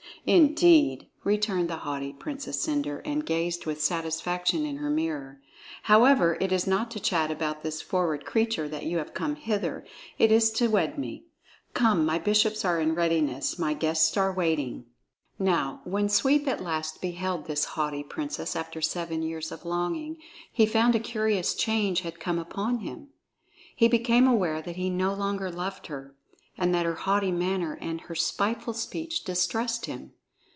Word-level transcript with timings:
"Indeed!" 0.23 1.07
returned 1.23 1.67
the 1.67 1.77
haughty 1.77 2.13
Princess 2.13 2.61
Cendre 2.61 3.01
and 3.03 3.25
gazed 3.25 3.65
with 3.65 3.81
satisfaction 3.81 4.67
in 4.67 4.77
her 4.77 4.91
mirror. 4.91 5.41
"However, 5.83 6.37
it 6.39 6.51
is 6.51 6.67
not 6.67 6.91
to 6.91 6.99
chat 6.99 7.31
about 7.31 7.63
this 7.63 7.81
forward 7.81 8.23
creature 8.23 8.69
that 8.69 8.85
you 8.85 8.99
have 8.99 9.15
come 9.15 9.33
hither; 9.35 9.83
it 10.19 10.31
is 10.31 10.51
to 10.51 10.67
wed 10.67 10.99
me. 10.99 11.25
Come, 11.73 12.05
my 12.05 12.19
bishops 12.19 12.63
are 12.63 12.79
in 12.79 12.93
readiness; 12.93 13.57
my 13.57 13.73
guests 13.73 14.15
are 14.15 14.31
waiting." 14.31 14.85
Now, 15.39 15.81
when 15.85 16.07
Sweep 16.07 16.47
at 16.47 16.61
last 16.61 17.01
beheld 17.01 17.47
this 17.47 17.65
haughty 17.73 18.03
Princess 18.03 18.55
after 18.55 18.79
seven 18.79 19.23
years 19.23 19.51
of 19.51 19.65
longing, 19.65 20.17
he 20.51 20.67
found 20.67 20.93
a 20.93 20.99
curious 20.99 21.55
change 21.55 22.01
had 22.01 22.19
come 22.19 22.37
upon 22.37 22.79
him. 22.79 23.07
He 23.75 23.87
became 23.87 24.27
aware 24.27 24.61
that 24.61 24.75
he 24.75 24.91
no 24.91 25.15
longer 25.15 25.49
loved 25.49 25.87
her, 25.87 26.13
and 26.57 26.75
that 26.75 26.85
her 26.85 26.95
haughty 26.95 27.31
manner 27.31 27.75
and 27.81 28.01
her 28.01 28.13
spiteful 28.13 28.73
speech 28.73 29.23
distressed 29.23 29.85
him. 29.85 30.11